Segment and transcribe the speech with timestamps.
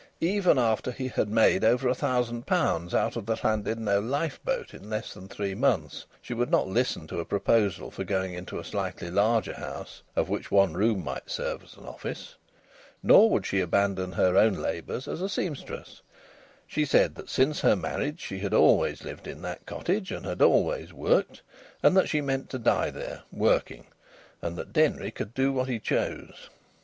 [0.23, 4.89] Even after he had made over a thousand pounds out of the Llandudno lifeboat in
[4.89, 8.63] less than three months, she would not listen to a proposal for going into a
[8.63, 12.33] slightly larger house, of which one room might serve as an office.
[13.03, 16.01] Nor would she abandon her own labours as a sempstress.
[16.65, 20.41] She said that since her marriage she had always lived in that cottage and had
[20.41, 21.43] always worked,
[21.83, 23.85] and that she meant to die there, working:
[24.41, 26.49] and that Denry could do what he chose.